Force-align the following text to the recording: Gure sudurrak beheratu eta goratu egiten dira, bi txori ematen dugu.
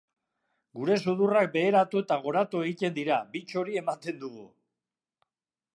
Gure 0.77 0.95
sudurrak 1.09 1.51
beheratu 1.57 2.01
eta 2.05 2.17
goratu 2.23 2.63
egiten 2.69 2.97
dira, 2.97 3.21
bi 3.35 3.45
txori 3.53 3.79
ematen 3.83 4.21
dugu. 4.25 4.49